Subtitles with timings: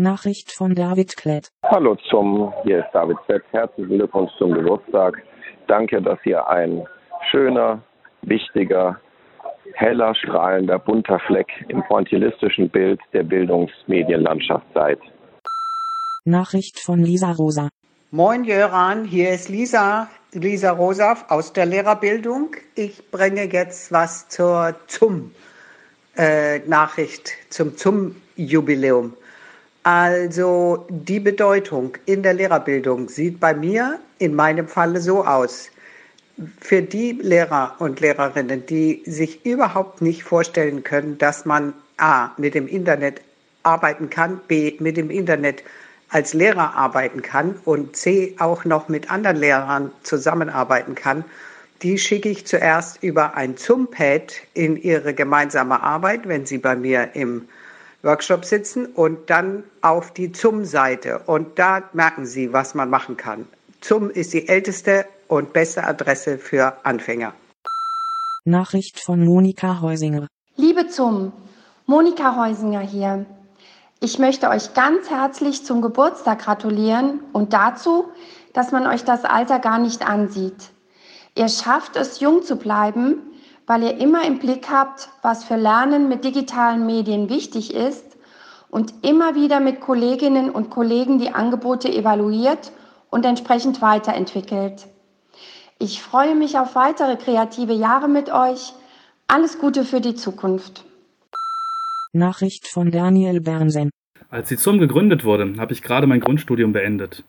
[0.00, 1.50] Nachricht von David Klett.
[1.62, 3.42] Hallo zum, hier ist David Klett.
[3.52, 5.22] Herzlichen Glückwunsch zum Geburtstag.
[5.68, 6.86] Danke, dass ihr ein
[7.30, 7.82] schöner,
[8.22, 8.98] wichtiger,
[9.74, 14.98] heller, strahlender, bunter Fleck im pointillistischen Bild der Bildungsmedienlandschaft seid.
[16.24, 17.68] Nachricht von Lisa Rosa.
[18.10, 22.56] Moin Jöran, hier ist Lisa, Lisa Rosa aus der Lehrerbildung.
[22.74, 25.32] Ich bringe jetzt was zur ZUM
[26.16, 29.14] äh, Nachricht, zum ZUM Jubiläum.
[29.82, 35.70] Also die Bedeutung in der Lehrerbildung sieht bei mir in meinem Falle so aus.
[36.60, 42.30] Für die Lehrer und Lehrerinnen, die sich überhaupt nicht vorstellen können, dass man a.
[42.36, 43.22] mit dem Internet
[43.62, 44.76] arbeiten kann, b.
[44.80, 45.62] mit dem Internet
[46.10, 48.34] als Lehrer arbeiten kann und c.
[48.38, 51.24] auch noch mit anderen Lehrern zusammenarbeiten kann,
[51.82, 57.10] die schicke ich zuerst über ein ZUM-Pad in ihre gemeinsame Arbeit, wenn sie bei mir
[57.14, 57.48] im
[58.02, 61.20] Workshop sitzen und dann auf die ZUM-Seite.
[61.26, 63.46] Und da merken Sie, was man machen kann.
[63.80, 67.34] ZUM ist die älteste und beste Adresse für Anfänger.
[68.44, 70.26] Nachricht von Monika Heusinger.
[70.56, 71.32] Liebe ZUM,
[71.86, 73.26] Monika Heusinger hier.
[74.00, 78.06] Ich möchte euch ganz herzlich zum Geburtstag gratulieren und dazu,
[78.54, 80.70] dass man euch das Alter gar nicht ansieht.
[81.36, 83.29] Ihr schafft es, jung zu bleiben
[83.70, 88.04] weil ihr immer im Blick habt, was für Lernen mit digitalen Medien wichtig ist
[88.68, 92.72] und immer wieder mit Kolleginnen und Kollegen die Angebote evaluiert
[93.10, 94.88] und entsprechend weiterentwickelt.
[95.78, 98.72] Ich freue mich auf weitere kreative Jahre mit euch.
[99.28, 100.84] Alles Gute für die Zukunft.
[102.12, 103.90] Nachricht von Daniel Bernsen.
[104.30, 107.22] Als die ZUM gegründet wurde, habe ich gerade mein Grundstudium beendet.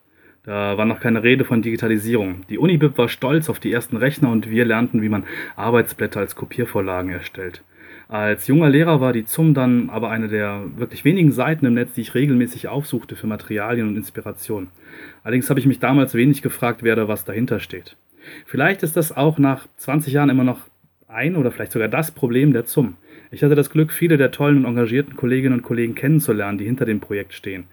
[0.44, 2.42] Da war noch keine Rede von Digitalisierung.
[2.48, 6.34] Die Unibib war stolz auf die ersten Rechner und wir lernten, wie man Arbeitsblätter als
[6.34, 7.62] Kopiervorlagen erstellt.
[8.08, 11.94] Als junger Lehrer war die ZUM dann aber eine der wirklich wenigen Seiten im Netz,
[11.94, 14.68] die ich regelmäßig aufsuchte für Materialien und Inspiration.
[15.22, 17.96] Allerdings habe ich mich damals wenig gefragt, wer da was dahinter steht.
[18.44, 20.58] Vielleicht ist das auch nach 20 Jahren immer noch
[21.08, 22.96] ein oder vielleicht sogar das Problem der ZUM.
[23.34, 26.84] Ich hatte das Glück, viele der tollen und engagierten Kolleginnen und Kollegen kennenzulernen, die hinter
[26.84, 27.64] dem Projekt stehen.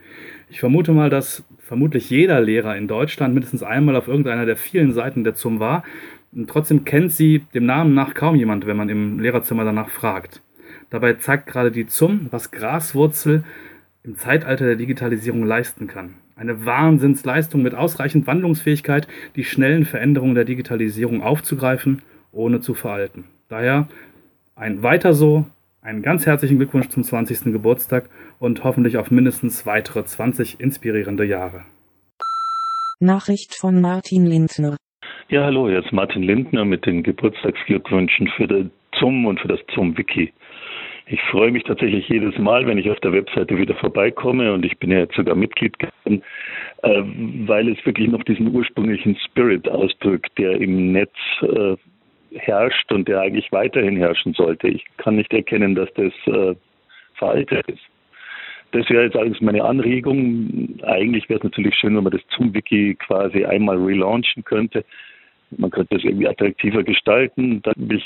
[0.50, 4.94] Ich vermute mal, dass vermutlich jeder Lehrer in Deutschland mindestens einmal auf irgendeiner der vielen
[4.94, 5.84] Seiten der ZUM war.
[6.32, 10.42] Und trotzdem kennt sie dem Namen nach kaum jemand, wenn man im Lehrerzimmer danach fragt.
[10.92, 13.44] Dabei zeigt gerade die ZUM, was Graswurzel
[14.04, 16.14] im Zeitalter der Digitalisierung leisten kann.
[16.38, 23.26] Eine Wahnsinnsleistung mit ausreichend Wandlungsfähigkeit, die schnellen Veränderungen der Digitalisierung aufzugreifen, ohne zu veralten.
[23.50, 23.90] Daher
[24.60, 25.46] ein weiter so,
[25.82, 27.54] einen ganz herzlichen Glückwunsch zum 20.
[27.54, 28.10] Geburtstag
[28.40, 31.64] und hoffentlich auf mindestens weitere 20 inspirierende Jahre.
[33.00, 34.76] Nachricht von Martin Lindner.
[35.30, 40.34] Ja, hallo, jetzt Martin Lindner mit den Geburtstagsglückwünschen für den ZUM und für das ZUM-Wiki.
[41.08, 44.78] Ich freue mich tatsächlich jedes Mal, wenn ich auf der Webseite wieder vorbeikomme und ich
[44.78, 46.22] bin ja jetzt sogar Mitglied geworden,
[46.84, 47.02] äh,
[47.48, 51.78] weil es wirklich noch diesen ursprünglichen Spirit ausdrückt, der im Netz äh,
[52.36, 54.68] herrscht und der eigentlich weiterhin herrschen sollte.
[54.68, 56.56] Ich kann nicht erkennen, dass das äh,
[57.16, 57.84] veraltet ist.
[58.72, 60.80] Das wäre jetzt allerdings meine Anregung.
[60.84, 64.86] Eigentlich wäre es natürlich schön, wenn man das Zoom-Wiki quasi einmal relaunchen könnte.
[65.58, 68.04] Man könnte es irgendwie attraktiver gestalten, damit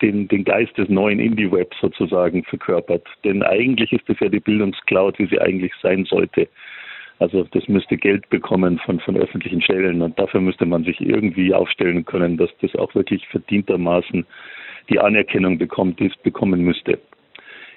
[0.00, 3.06] den, den Geist des neuen Indie-Webs sozusagen verkörpert.
[3.24, 6.48] Denn eigentlich ist das ja die Bildungscloud, wie sie eigentlich sein sollte.
[7.18, 11.52] Also das müsste Geld bekommen von, von öffentlichen Stellen und dafür müsste man sich irgendwie
[11.52, 14.24] aufstellen können, dass das auch wirklich verdientermaßen
[14.88, 16.98] die Anerkennung bekommt, die es bekommen müsste.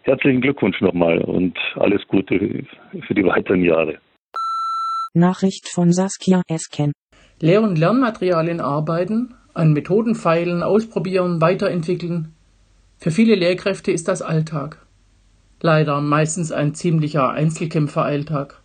[0.03, 2.65] Herzlichen Glückwunsch nochmal und alles Gute
[3.07, 3.97] für die weiteren Jahre.
[5.13, 6.93] Nachricht von Saskia Esken.
[7.39, 12.33] Lehr- und Lernmaterialien arbeiten, an Methoden feilen, ausprobieren, weiterentwickeln.
[12.97, 14.85] Für viele Lehrkräfte ist das Alltag.
[15.59, 18.60] Leider meistens ein ziemlicher Einzelkämpferalltag.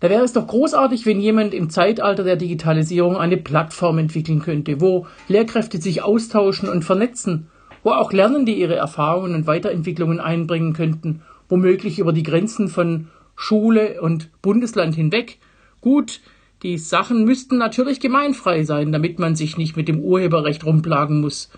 [0.00, 4.80] Da wäre es doch großartig, wenn jemand im Zeitalter der Digitalisierung eine Plattform entwickeln könnte,
[4.80, 7.48] wo Lehrkräfte sich austauschen und vernetzen,
[7.82, 14.00] wo auch Lernende ihre Erfahrungen und Weiterentwicklungen einbringen könnten, womöglich über die Grenzen von Schule
[14.00, 15.38] und Bundesland hinweg.
[15.80, 16.20] Gut,
[16.62, 21.50] die Sachen müssten natürlich gemeinfrei sein, damit man sich nicht mit dem Urheberrecht rumplagen muss.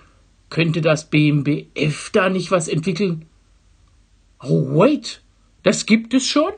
[0.51, 3.27] Könnte das BMBF da nicht was entwickeln?
[4.43, 5.23] Oh, wait,
[5.63, 6.53] das gibt es schon?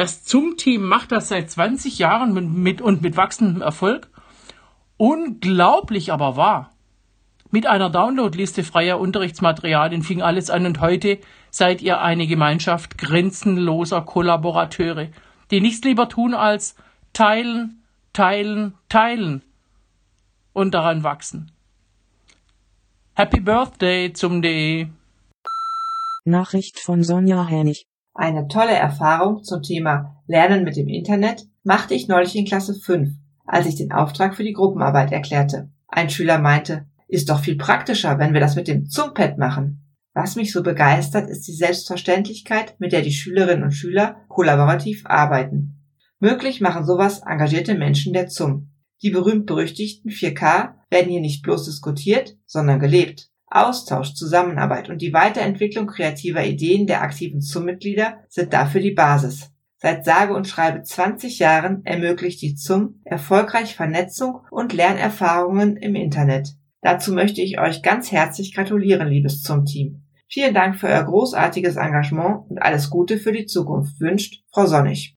[0.00, 4.08] Das ZUM-Team macht das seit 20 Jahren mit, mit und mit wachsendem Erfolg.
[4.96, 6.72] Unglaublich aber wahr.
[7.50, 11.18] Mit einer Downloadliste freier Unterrichtsmaterialien fing alles an und heute
[11.50, 15.08] seid ihr eine Gemeinschaft grenzenloser Kollaborateure,
[15.50, 16.76] die nichts lieber tun als
[17.12, 17.82] teilen,
[18.14, 19.42] teilen, teilen
[20.54, 21.52] und daran wachsen.
[23.12, 24.88] Happy Birthday zum DE.
[26.24, 27.89] Nachricht von Sonja Hennig.
[28.14, 33.10] Eine tolle Erfahrung zum Thema Lernen mit dem Internet machte ich neulich in Klasse 5,
[33.46, 35.70] als ich den Auftrag für die Gruppenarbeit erklärte.
[35.86, 39.80] Ein Schüler meinte, ist doch viel praktischer, wenn wir das mit dem Zumpad machen.
[40.12, 45.80] Was mich so begeistert, ist die Selbstverständlichkeit, mit der die Schülerinnen und Schüler kollaborativ arbeiten.
[46.18, 48.70] Möglich machen sowas engagierte Menschen der ZUM.
[49.02, 53.30] Die berühmt-berüchtigten 4K werden hier nicht bloß diskutiert, sondern gelebt.
[53.50, 59.50] Austausch, Zusammenarbeit und die Weiterentwicklung kreativer Ideen der aktiven ZUM-Mitglieder sind dafür die Basis.
[59.76, 66.50] Seit sage und schreibe 20 Jahren ermöglicht die ZUM erfolgreich Vernetzung und Lernerfahrungen im Internet.
[66.82, 70.02] Dazu möchte ich euch ganz herzlich gratulieren, liebes ZUM-Team.
[70.28, 75.16] Vielen Dank für euer großartiges Engagement und alles Gute für die Zukunft wünscht Frau Sonnig.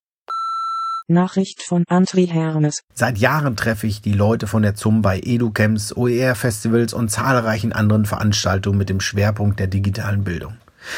[1.08, 2.82] Nachricht von André Hermes.
[2.94, 8.06] Seit Jahren treffe ich die Leute von der ZUM bei EduCamps, OER-Festivals und zahlreichen anderen
[8.06, 10.56] Veranstaltungen mit dem Schwerpunkt der digitalen Bildung.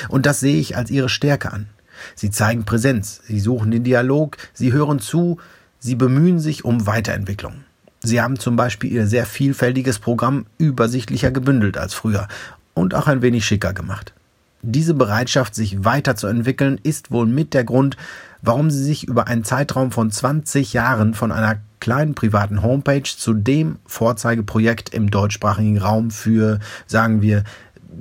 [0.10, 1.68] Und das sehe ich als ihre Stärke an.
[2.14, 5.40] Sie zeigen Präsenz, sie suchen den Dialog, sie hören zu,
[5.80, 7.64] sie bemühen sich um Weiterentwicklung.
[8.02, 12.28] Sie haben zum Beispiel ihr sehr vielfältiges Programm übersichtlicher gebündelt als früher
[12.76, 14.14] und auch ein wenig schicker gemacht.
[14.62, 17.98] Diese Bereitschaft, sich weiterzuentwickeln, ist wohl mit der Grund,
[18.46, 23.34] warum sie sich über einen Zeitraum von 20 Jahren von einer kleinen privaten Homepage zu
[23.34, 27.44] dem Vorzeigeprojekt im deutschsprachigen Raum für, sagen wir,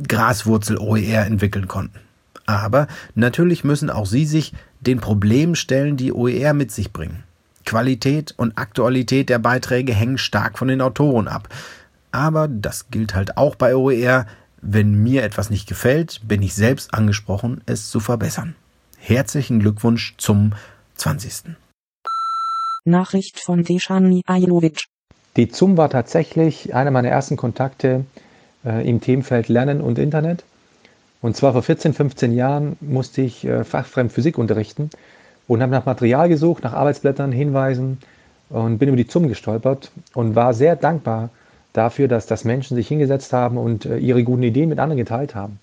[0.06, 1.98] Graswurzel OER entwickeln konnten.
[2.46, 7.24] Aber natürlich müssen auch sie sich den Problemen stellen, die OER mit sich bringen.
[7.64, 11.48] Qualität und Aktualität der Beiträge hängen stark von den Autoren ab.
[12.12, 14.26] Aber das gilt halt auch bei OER.
[14.60, 18.54] Wenn mir etwas nicht gefällt, bin ich selbst angesprochen, es zu verbessern.
[19.06, 20.52] Herzlichen Glückwunsch zum
[20.94, 21.54] 20.
[22.86, 24.86] Nachricht von Deshani Ajlovic.
[25.36, 28.06] Die ZUM war tatsächlich einer meiner ersten Kontakte
[28.64, 30.44] äh, im Themenfeld Lernen und Internet.
[31.20, 34.88] Und zwar vor 14, 15 Jahren musste ich äh, fachfremd Physik unterrichten
[35.48, 37.98] und habe nach Material gesucht, nach Arbeitsblättern, Hinweisen
[38.48, 41.28] und bin über die ZUM gestolpert und war sehr dankbar
[41.74, 45.34] dafür, dass das Menschen sich hingesetzt haben und äh, ihre guten Ideen mit anderen geteilt
[45.34, 45.58] haben.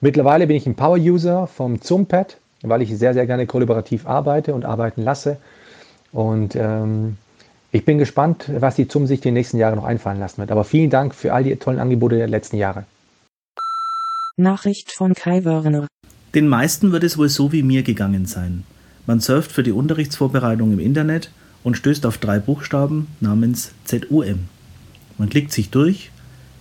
[0.00, 2.38] Mittlerweile bin ich ein Power-User vom ZUM-Pad
[2.68, 5.38] weil ich sehr, sehr gerne kollaborativ arbeite und arbeiten lasse.
[6.12, 7.16] Und ähm,
[7.72, 10.50] ich bin gespannt, was die ZUM sich die nächsten Jahre noch einfallen lassen wird.
[10.50, 12.84] Aber vielen Dank für all die tollen Angebote der letzten Jahre.
[14.36, 15.86] Nachricht von Kai Wörner.
[16.34, 18.64] Den meisten wird es wohl so wie mir gegangen sein.
[19.06, 21.30] Man surft für die Unterrichtsvorbereitung im Internet
[21.64, 24.48] und stößt auf drei Buchstaben namens ZUM.
[25.18, 26.10] Man klickt sich durch,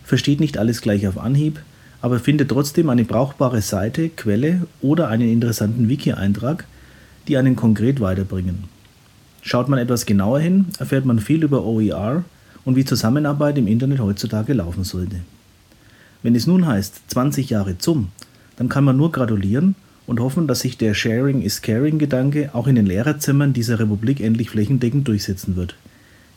[0.03, 1.59] versteht nicht alles gleich auf Anhieb,
[2.05, 6.65] aber findet trotzdem eine brauchbare Seite, Quelle oder einen interessanten Wiki-Eintrag,
[7.27, 8.65] die einen konkret weiterbringen.
[9.41, 12.23] Schaut man etwas genauer hin, erfährt man viel über OER
[12.63, 15.21] und wie Zusammenarbeit im Internet heutzutage laufen sollte.
[16.21, 18.09] Wenn es nun heißt 20 Jahre zum,
[18.55, 19.73] dann kann man nur gratulieren
[20.05, 24.19] und hoffen, dass sich der Sharing is Caring Gedanke auch in den Lehrerzimmern dieser Republik
[24.19, 25.75] endlich flächendeckend durchsetzen wird.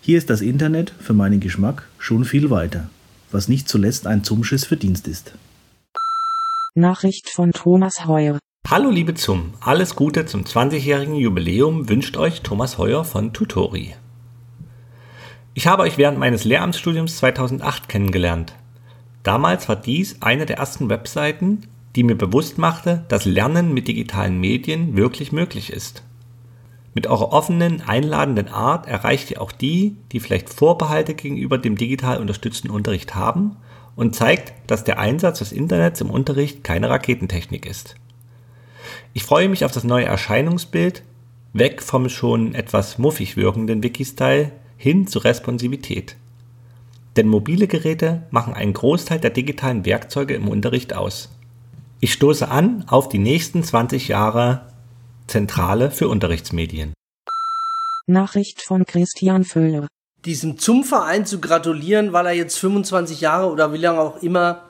[0.00, 2.88] Hier ist das Internet für meinen Geschmack schon viel weiter,
[3.31, 5.35] was nicht zuletzt ein Zumschiss Verdienst ist.
[6.78, 8.38] Nachricht von Thomas Heuer.
[8.69, 13.94] Hallo liebe Zum, alles Gute zum 20-jährigen Jubiläum wünscht euch Thomas Heuer von Tutori.
[15.54, 18.54] Ich habe euch während meines Lehramtsstudiums 2008 kennengelernt.
[19.22, 21.66] Damals war dies eine der ersten Webseiten,
[21.96, 26.04] die mir bewusst machte, dass Lernen mit digitalen Medien wirklich möglich ist.
[26.94, 32.18] Mit eurer offenen, einladenden Art erreicht ihr auch die, die vielleicht Vorbehalte gegenüber dem digital
[32.18, 33.56] unterstützten Unterricht haben
[33.99, 37.97] und zeigt, dass der Einsatz des Internets im Unterricht keine Raketentechnik ist.
[39.12, 41.02] Ich freue mich auf das neue Erscheinungsbild,
[41.52, 46.14] weg vom schon etwas muffig wirkenden Wiki-Style hin zur Responsivität.
[47.17, 51.37] Denn mobile Geräte machen einen Großteil der digitalen Werkzeuge im Unterricht aus.
[51.99, 54.69] Ich stoße an auf die nächsten 20 Jahre
[55.26, 56.93] Zentrale für Unterrichtsmedien.
[58.07, 59.88] Nachricht von Christian Föhler
[60.25, 64.62] diesem zum Verein zu gratulieren, weil er jetzt 25 Jahre oder wie lange auch immer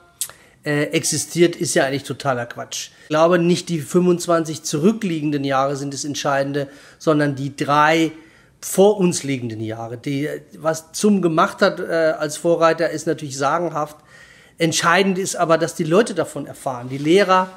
[0.63, 2.89] äh, existiert, ist ja eigentlich totaler Quatsch.
[3.03, 8.11] Ich glaube, nicht die 25 zurückliegenden Jahre sind das Entscheidende, sondern die drei
[8.61, 9.97] vor uns liegenden Jahre.
[9.97, 13.97] Die, was Zum gemacht hat äh, als Vorreiter, ist natürlich sagenhaft.
[14.57, 16.89] Entscheidend ist aber, dass die Leute davon erfahren.
[16.89, 17.49] Die Lehrer,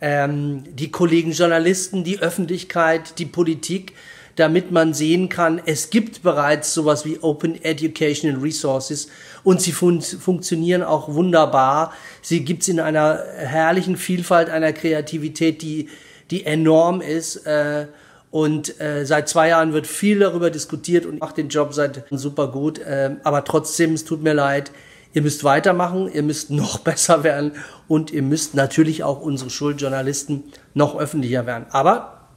[0.00, 3.94] ähm, die Kollegen Journalisten, die Öffentlichkeit, die Politik
[4.40, 9.08] damit man sehen kann, es gibt bereits sowas wie Open Educational Resources
[9.44, 11.92] und sie fun funktionieren auch wunderbar.
[12.22, 15.90] Sie gibt's in einer herrlichen Vielfalt, einer Kreativität, die,
[16.30, 17.46] die enorm ist.
[17.46, 17.88] Äh,
[18.30, 22.48] und äh, seit zwei Jahren wird viel darüber diskutiert und macht den Job seit super
[22.48, 22.78] gut.
[22.78, 24.70] Äh, aber trotzdem, es tut mir leid,
[25.12, 27.52] Ihr müsst weitermachen, ihr müsst noch besser werden
[27.88, 31.66] und ihr müsst natürlich auch unsere Schuljournalisten noch öffentlicher werden.
[31.70, 32.28] Aber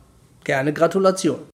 [0.43, 1.52] gerne Gratulation.